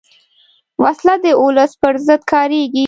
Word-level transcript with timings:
وسله 0.83 1.15
د 1.23 1.25
ولس 1.43 1.71
پر 1.81 1.95
ضد 2.05 2.21
کارېږي 2.31 2.79